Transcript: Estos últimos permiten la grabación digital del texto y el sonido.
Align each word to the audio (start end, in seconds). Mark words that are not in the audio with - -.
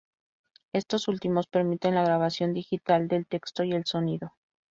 Estos 0.73 1.07
últimos 1.07 1.45
permiten 1.45 1.93
la 1.93 2.03
grabación 2.03 2.55
digital 2.55 3.07
del 3.07 3.27
texto 3.27 3.63
y 3.63 3.73
el 3.73 3.85
sonido. 3.85 4.33